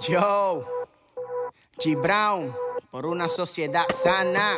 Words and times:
Yo, 0.00 0.64
G. 1.78 2.00
Brown, 2.00 2.54
por 2.92 3.04
una 3.04 3.28
sociedad 3.28 3.84
sana. 3.92 4.56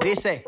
Dice. 0.00 0.44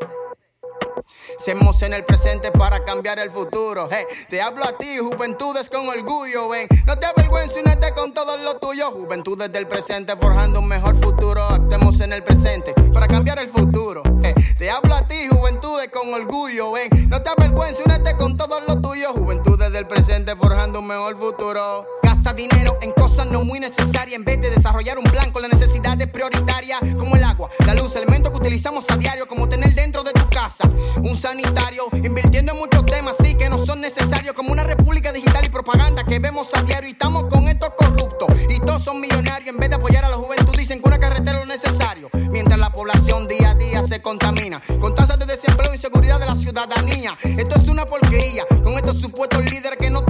Seamos 1.38 1.82
en 1.82 1.92
el 1.92 2.04
presente 2.04 2.50
para 2.50 2.84
cambiar 2.84 3.18
el 3.18 3.30
futuro. 3.30 3.88
Hey, 3.90 4.04
te 4.28 4.40
hablo 4.40 4.64
a 4.64 4.76
ti, 4.76 4.98
juventudes 4.98 5.70
con 5.70 5.88
orgullo. 5.88 6.48
Ven, 6.48 6.66
no 6.86 6.98
te 6.98 7.06
avergüences 7.06 7.62
únete 7.62 7.92
con 7.94 8.12
todo 8.12 8.38
lo 8.38 8.56
tuyo. 8.56 8.90
Juventudes 8.90 9.52
del 9.52 9.68
presente 9.68 10.16
forjando 10.16 10.58
un 10.58 10.68
mejor 10.68 10.96
futuro. 11.00 11.44
Actuemos 11.44 12.00
en 12.00 12.12
el 12.12 12.24
presente 12.24 12.74
para 12.92 13.06
cambiar 13.06 13.38
el 13.38 13.48
futuro. 13.48 14.02
Hey, 14.22 14.34
te 14.58 14.70
hablo 14.70 14.94
a 14.94 15.06
ti, 15.06 15.28
juventudes 15.28 15.90
con 15.90 16.12
orgullo. 16.12 16.72
Ven, 16.72 16.88
no 17.08 17.22
te 17.22 17.30
avergüences 17.30 17.84
únete 17.86 18.16
con 18.16 18.36
todo 18.36 18.60
lo 18.60 18.80
tuyo. 18.80 19.12
Juventudes 19.12 19.70
del 19.72 19.86
presente 19.86 20.34
forjando 20.34 20.80
un 20.80 20.88
mejor 20.88 21.16
futuro. 21.18 21.86
Dinero 22.32 22.78
en 22.82 22.90
cosas 22.92 23.26
no 23.26 23.44
muy 23.44 23.60
necesarias. 23.60 24.16
En 24.16 24.24
vez 24.24 24.40
de 24.40 24.50
desarrollar 24.50 24.98
un 24.98 25.04
plan 25.04 25.30
con 25.30 25.42
las 25.42 25.52
necesidades 25.52 26.06
prioritarias 26.08 26.80
como 26.98 27.16
el 27.16 27.24
agua, 27.24 27.48
la 27.64 27.74
luz, 27.74 27.94
elementos 27.96 28.32
que 28.32 28.38
utilizamos 28.38 28.84
a 28.88 28.96
diario 28.96 29.26
como 29.26 29.48
tener 29.48 29.74
dentro 29.74 30.02
de 30.02 30.12
tu 30.12 30.28
casa 30.28 30.70
un 31.02 31.16
sanitario, 31.16 31.88
invirtiendo 31.92 32.52
en 32.52 32.58
muchos 32.58 32.84
temas 32.86 33.16
sí 33.22 33.34
que 33.34 33.48
no 33.48 33.64
son 33.64 33.80
necesarios 33.80 34.34
como 34.34 34.52
una 34.52 34.64
república 34.64 35.12
digital 35.12 35.44
y 35.44 35.48
propaganda 35.48 36.04
que 36.04 36.18
vemos 36.18 36.48
a 36.54 36.62
diario 36.62 36.88
y 36.88 36.92
estamos 36.92 37.24
con 37.24 37.46
estos 37.48 37.70
corruptos. 37.76 38.28
Y 38.48 38.58
todos 38.60 38.82
son 38.82 39.00
millonarios 39.00 39.50
en 39.54 39.58
vez 39.58 39.70
de 39.70 39.76
apoyar 39.76 40.04
a 40.04 40.08
la 40.08 40.16
juventud 40.16 40.56
dicen 40.56 40.80
que 40.80 40.88
una 40.88 40.98
carretera 40.98 41.40
es 41.40 41.46
lo 41.46 41.54
necesario 41.54 42.10
mientras 42.30 42.58
la 42.58 42.70
población 42.70 43.28
día 43.28 43.50
a 43.50 43.54
día 43.54 43.82
se 43.82 44.00
contamina. 44.02 44.60
Con 44.80 44.94
tasas 44.94 45.18
de 45.18 45.26
desempleo 45.26 45.72
e 45.72 45.76
inseguridad 45.76 46.18
de 46.18 46.26
la 46.26 46.36
ciudadanía 46.36 47.12
esto 47.36 47.60
es 47.60 47.68
una 47.68 47.84
porquería. 47.84 48.44
Con 48.64 48.74
estos 48.74 49.00
supuestos 49.00 49.44
líderes 49.44 49.78
que 49.78 49.90
no 49.90 50.04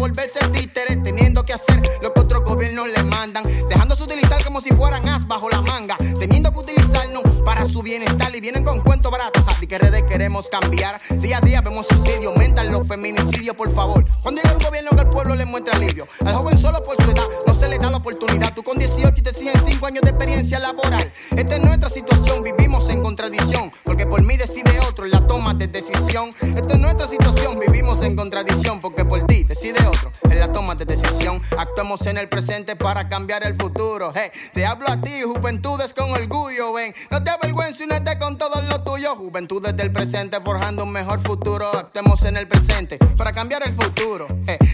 volverse 0.00 0.38
títeres 0.48 1.02
teniendo 1.02 1.44
que 1.44 1.52
hacer 1.52 1.82
lo 2.00 2.12
que 2.14 2.20
otros 2.20 2.42
gobiernos 2.44 2.88
les 2.88 3.04
mandan. 3.04 3.44
Dejándose 3.68 4.02
utilizar 4.02 4.42
como 4.42 4.62
si 4.62 4.70
fueran 4.70 5.06
as 5.06 5.26
bajo 5.28 5.50
la 5.50 5.60
manga. 5.60 5.96
Teniendo 6.18 6.50
que 6.52 6.60
utilizarnos 6.60 7.22
para 7.44 7.66
su 7.66 7.82
bienestar. 7.82 8.34
Y 8.34 8.40
vienen 8.40 8.64
con 8.64 8.80
cuentos 8.80 9.12
baratos 9.12 9.44
así 9.46 9.66
que 9.66 9.78
redes 9.78 10.02
queremos 10.04 10.48
cambiar. 10.48 10.98
Día 11.18 11.36
a 11.36 11.40
día 11.40 11.60
vemos 11.60 11.86
suicidio 11.86 12.30
aumentan 12.30 12.72
los 12.72 12.88
feminicidios 12.88 13.54
por 13.54 13.72
favor. 13.74 14.06
Cuando 14.22 14.40
llega 14.40 14.56
un 14.56 14.64
gobierno 14.64 14.90
que 14.92 15.02
el 15.02 15.08
pueblo 15.10 15.34
le 15.34 15.44
muestra 15.44 15.76
alivio. 15.76 16.06
Al 16.24 16.34
joven 16.34 16.58
solo 16.58 16.82
por 16.82 16.96
su 16.96 17.10
edad 17.10 17.26
no 17.46 17.54
se 17.54 17.68
le 17.68 17.76
da 17.76 17.90
la 17.90 17.98
oportunidad. 17.98 18.54
Tú 18.54 18.62
con 18.62 18.78
18 18.78 19.14
y 19.18 19.22
te 19.22 19.34
siguen 19.34 19.60
5 19.66 19.86
años 19.86 20.02
de 20.02 20.10
experiencia 20.10 20.58
laboral. 20.58 21.12
Esta 21.36 21.56
es 21.56 21.60
nuestra 21.62 21.90
situación 21.90 22.42
vivimos 22.42 22.88
en 22.88 23.02
contradicción. 23.02 23.70
Porque 23.84 24.06
por 24.06 24.22
mí 24.22 24.38
decide 24.38 24.69
otro 25.00 25.06
en 25.06 25.12
la 25.12 25.26
toma 25.26 25.54
de 25.54 25.66
decisión. 25.66 26.30
Esta 26.54 26.74
es 26.74 26.78
nuestra 26.78 27.06
situación 27.06 27.58
vivimos 27.58 28.02
en 28.02 28.16
contradicción 28.16 28.80
porque 28.80 29.04
por 29.04 29.26
ti 29.26 29.44
decide 29.44 29.78
otro 29.86 30.10
en 30.28 30.38
la 30.38 30.52
toma 30.52 30.74
de 30.74 30.84
decisión. 30.84 31.40
Actuamos 31.56 32.06
en 32.06 32.18
el 32.18 32.28
presente 32.28 32.76
para 32.76 33.08
cambiar 33.08 33.42
el 33.44 33.56
futuro 33.56 34.12
te 34.52 34.66
hablo 34.66 34.88
a 34.88 35.00
ti 35.00 35.22
juventudes 35.22 35.94
con 35.94 36.12
orgullo 36.12 36.72
ven. 36.72 36.94
No 37.10 37.22
te 37.22 37.30
avergüences 37.30 37.80
únete 37.80 38.18
con 38.18 38.36
todo 38.36 38.60
lo 38.62 38.82
tuyo 38.82 39.16
juventudes 39.16 39.76
del 39.76 39.92
presente 39.92 40.40
forjando 40.40 40.84
un 40.84 40.92
mejor 40.92 41.20
futuro. 41.20 41.70
Actuemos 41.72 42.22
en 42.24 42.36
el 42.36 42.46
presente 42.46 42.98
para 43.16 43.32
cambiar 43.32 43.62
el 43.62 43.74
futuro 43.74 44.26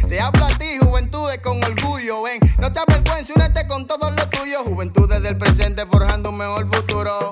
te 0.08 0.20
hablo 0.20 0.44
a 0.44 0.48
ti 0.48 0.78
juventudes 0.80 1.38
con 1.38 1.62
orgullo 1.62 2.22
ven. 2.22 2.40
No 2.58 2.72
te 2.72 2.80
avergüences 2.80 3.34
únete 3.34 3.66
con 3.68 3.86
todo 3.86 4.10
lo 4.10 4.28
tuyo 4.28 4.64
juventudes 4.64 5.22
del 5.22 5.36
presente 5.38 5.86
forjando 5.86 6.30
un 6.30 6.38
mejor 6.38 6.74
futuro 6.74 7.30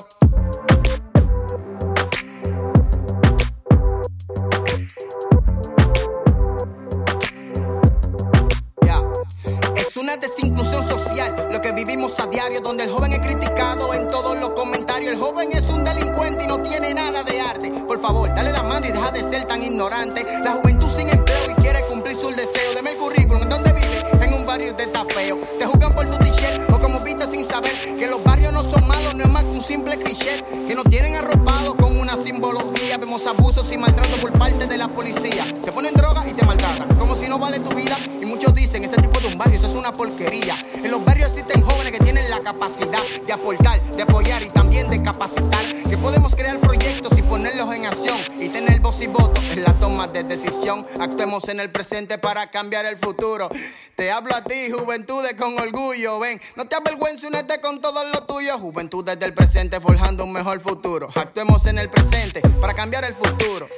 Desinclusión 10.21 10.89
social 10.89 11.49
lo 11.51 11.61
que 11.61 11.73
vivimos 11.73 12.13
a 12.19 12.27
diario, 12.29 12.61
donde 12.61 12.85
el 12.85 12.91
joven 12.91 13.13
es 13.13 13.19
criticado 13.19 13.93
en 13.93 14.07
todos 14.07 14.39
los 14.39 14.51
comentarios. 14.51 15.13
El 15.13 15.21
joven 15.21 15.51
es 15.53 15.69
un 15.69 15.83
delincuente 15.83 16.45
y 16.45 16.47
no 16.47 16.63
tiene 16.63 16.95
nada 16.95 17.23
de 17.25 17.41
arte. 17.41 17.71
Por 17.87 18.01
favor, 18.01 18.29
dale 18.35 18.53
la 18.53 18.63
mano 18.63 18.87
y 18.87 18.93
deja 18.93 19.11
de 19.11 19.21
ser 19.21 19.47
tan 19.47 19.63
ignorante. 19.63 20.25
La 20.43 20.53
juventud 20.53 20.89
sin 20.97 21.09
empleo 21.09 21.51
y 21.51 21.55
quiere 21.61 21.81
cumplir 21.91 22.17
sus 22.17 22.35
deseos. 22.37 22.75
Deme 22.75 22.93
el 22.93 22.99
currículum, 22.99 23.43
¿en 23.43 23.49
dónde 23.49 23.73
vive? 23.73 24.25
En 24.25 24.35
un 24.35 24.47
barrio 24.47 24.73
de 24.73 24.87
tapeo. 24.87 25.37
Te 25.59 25.67
juzgan 25.67 25.93
por 25.93 26.09
tu 26.09 26.17
t-shirt 26.17 26.73
o 26.73 26.79
como 26.79 27.01
viste 27.01 27.27
sin 27.31 27.45
saber 27.45 27.73
que 27.97 28.07
los 28.07 28.23
barrios 28.23 28.53
no 28.53 28.63
son 28.63 28.87
malos, 28.87 29.15
no 29.15 29.25
es 29.25 29.31
más 29.31 29.45
que 29.45 29.51
un 29.51 29.63
simple 29.63 29.97
cliché. 29.97 30.43
Que 30.67 30.75
nos 30.75 30.85
tienen 30.85 31.17
arropados 31.17 31.75
con 31.75 31.99
una 31.99 32.17
simbología. 32.17 32.97
Vemos 32.99 33.27
abusos 33.27 33.71
y 33.73 33.77
maltrato 33.77 34.17
por 34.23 34.33
parte 34.33 34.67
de 34.67 34.79
la 34.79 34.89
policía. 34.89 35.45
Te 35.63 35.73
ponen 35.73 35.93
droga 35.93 36.23
y 36.27 36.33
te 36.33 36.47
maltratan, 36.47 36.89
no 37.35 37.41
vale 37.41 37.59
tu 37.59 37.75
vida. 37.75 37.97
Y 38.21 38.27
muchos 38.27 38.55
dicen, 38.55 38.85
ese 38.85 38.95
tipo 38.97 39.19
de 39.19 39.27
un 39.27 39.37
barrio, 39.37 39.57
eso 39.57 39.67
es 39.67 39.75
una 39.75 39.93
porquería. 39.93 40.57
En 40.77 40.89
los 40.89 41.05
barrios 41.05 41.33
existen 41.33 41.63
jóvenes 41.63 41.91
que 41.91 41.99
tienen 41.99 42.31
la 42.31 42.39
capacidad 42.39 43.03
de 43.27 43.33
aportar, 43.33 43.81
de 43.91 44.03
apoyar 44.03 44.41
y 44.43 44.51
también 44.51 44.89
de 44.89 45.03
capacitar. 45.03 45.65
Que 45.91 45.99
podemos 45.99 46.37
crear 46.37 46.61
proyectos 46.61 47.19
y 47.19 47.23
ponerlos 47.23 47.75
en 47.75 47.87
acción. 47.87 48.17
Y 48.39 48.49
tener 48.49 48.79
voz 48.79 49.01
y 49.03 49.09
voto 49.09 49.41
en 49.51 49.65
la 49.65 49.73
toma 49.73 50.07
de 50.07 50.23
decisión. 50.23 50.87
Actuemos 51.01 51.49
en 51.49 51.59
el 51.59 51.73
presente 51.73 52.19
para 52.19 52.53
cambiar 52.53 52.87
el 52.87 52.99
futuro. 52.99 53.49
Te 53.97 54.13
hablo 54.13 54.37
a 54.37 54.45
ti, 54.45 54.71
juventudes 54.71 55.35
con 55.35 55.59
orgullo. 55.59 56.21
Ven, 56.21 56.41
no 56.55 56.67
te 56.67 56.77
avergüences, 56.77 57.25
únete 57.25 57.61
con 57.61 57.81
todo 57.81 58.05
lo 58.05 58.23
tuyo. 58.27 58.61
Juventudes 58.61 59.19
del 59.19 59.35
presente 59.35 59.81
forjando 59.81 60.23
un 60.23 60.33
mejor 60.33 60.61
futuro. 60.61 61.09
Actuemos 61.13 61.67
en 61.67 61.79
el 61.79 61.91
presente 61.91 62.43
para 62.61 62.75
cambiar 62.75 63.05
el 63.05 63.15
futuro. 63.15 63.69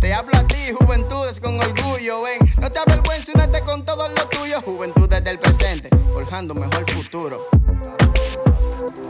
Te 0.00 0.12
hablo 0.12 0.36
a 0.36 0.46
ti, 0.46 0.72
juventudes 0.78 1.40
con 1.40 1.58
orgullo. 1.58 2.22
Ven, 2.22 2.38
no 2.60 2.70
te 2.70 2.78
avergüences, 2.78 3.05
únete 3.34 3.60
con 3.62 3.84
todo 3.84 4.08
lo 4.08 4.28
tuyo. 4.28 4.60
Juventudes 4.62 5.22
del 5.24 5.38
presente 5.38 5.90
forjando 6.12 6.54
un 6.54 6.60
mejor 6.60 6.90
futuro. 6.90 7.40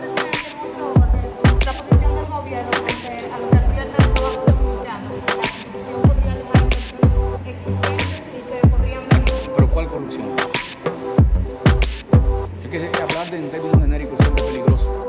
El 0.00 0.16
¿Pero 9.54 9.70
cuál 9.70 9.88
corrupción? 9.88 10.36
Es 12.60 12.66
que 12.68 13.02
hablar 13.02 13.30
de 13.30 13.38
términos 13.48 13.78
genéricos 13.78 14.20
es 14.20 14.30
peligroso. 14.30 15.08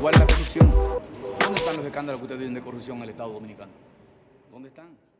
¿Cuál 0.00 0.14
es 0.14 0.20
la 0.20 0.26
corrupción? 0.26 0.70
¿Dónde 0.70 1.60
están 1.60 1.76
los 1.76 1.86
escándalos 1.86 2.18
que 2.20 2.24
ustedes 2.24 2.38
tienen 2.38 2.54
de 2.54 2.62
corrupción 2.62 2.96
en 2.98 3.02
el 3.04 3.10
Estado 3.10 3.32
Dominicano? 3.32 3.72
¿Dónde 4.50 4.68
están? 4.68 5.11